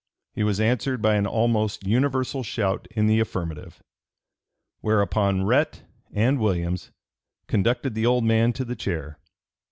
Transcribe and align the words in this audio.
He 0.33 0.41
was 0.41 0.59
"answered 0.59 0.99
by 0.99 1.13
an 1.13 1.27
almost 1.27 1.85
universal 1.85 2.41
shout 2.41 2.87
in 2.89 3.05
the 3.05 3.19
affirmative." 3.19 3.83
Whereupon 4.79 5.43
Rhett 5.45 5.83
and 6.11 6.39
Williams 6.39 6.89
conducted 7.45 7.93
the 7.93 8.07
old 8.07 8.23
man 8.23 8.51
to 8.53 8.65
the 8.65 8.75
chair. 8.75 9.19